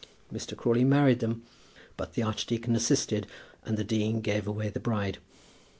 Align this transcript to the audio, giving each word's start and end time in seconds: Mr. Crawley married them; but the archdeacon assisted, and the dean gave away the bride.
Mr. 0.33 0.57
Crawley 0.57 0.83
married 0.83 1.19
them; 1.19 1.43
but 1.95 2.13
the 2.15 2.23
archdeacon 2.23 2.75
assisted, 2.75 3.27
and 3.65 3.77
the 3.77 3.83
dean 3.83 4.19
gave 4.21 4.47
away 4.47 4.67
the 4.69 4.79
bride. 4.79 5.19